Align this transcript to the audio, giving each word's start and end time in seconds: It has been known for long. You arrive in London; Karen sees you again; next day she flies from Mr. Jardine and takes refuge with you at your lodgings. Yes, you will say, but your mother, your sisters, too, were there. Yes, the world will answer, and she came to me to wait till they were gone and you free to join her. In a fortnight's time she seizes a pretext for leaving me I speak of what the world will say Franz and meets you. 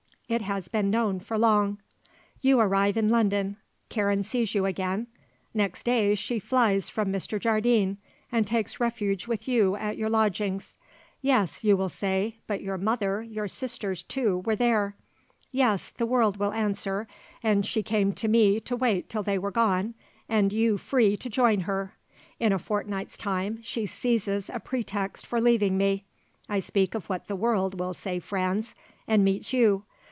It 0.31 0.43
has 0.43 0.69
been 0.69 0.89
known 0.89 1.19
for 1.19 1.37
long. 1.37 1.79
You 2.39 2.57
arrive 2.61 2.95
in 2.95 3.09
London; 3.09 3.57
Karen 3.89 4.23
sees 4.23 4.55
you 4.55 4.65
again; 4.65 5.07
next 5.53 5.83
day 5.83 6.15
she 6.15 6.39
flies 6.39 6.87
from 6.87 7.11
Mr. 7.11 7.37
Jardine 7.37 7.97
and 8.31 8.47
takes 8.47 8.79
refuge 8.79 9.27
with 9.27 9.45
you 9.49 9.75
at 9.75 9.97
your 9.97 10.09
lodgings. 10.09 10.77
Yes, 11.21 11.65
you 11.65 11.75
will 11.75 11.89
say, 11.89 12.37
but 12.47 12.61
your 12.61 12.77
mother, 12.77 13.21
your 13.21 13.49
sisters, 13.49 14.03
too, 14.03 14.37
were 14.45 14.55
there. 14.55 14.95
Yes, 15.51 15.89
the 15.91 16.05
world 16.05 16.37
will 16.37 16.53
answer, 16.53 17.09
and 17.43 17.65
she 17.65 17.83
came 17.83 18.13
to 18.13 18.29
me 18.29 18.61
to 18.61 18.77
wait 18.77 19.09
till 19.09 19.23
they 19.23 19.37
were 19.37 19.51
gone 19.51 19.95
and 20.29 20.53
you 20.53 20.77
free 20.77 21.17
to 21.17 21.29
join 21.29 21.59
her. 21.61 21.93
In 22.39 22.53
a 22.53 22.57
fortnight's 22.57 23.17
time 23.17 23.61
she 23.63 23.85
seizes 23.85 24.49
a 24.49 24.61
pretext 24.61 25.27
for 25.27 25.41
leaving 25.41 25.77
me 25.77 26.05
I 26.47 26.59
speak 26.61 26.95
of 26.95 27.09
what 27.09 27.27
the 27.27 27.35
world 27.35 27.77
will 27.77 27.93
say 27.93 28.19
Franz 28.19 28.73
and 29.05 29.25
meets 29.25 29.51
you. 29.51 29.83